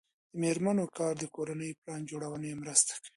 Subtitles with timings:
[0.31, 3.09] د میرمنو کار د کورنۍ پلان جوړونې مرسته کوي.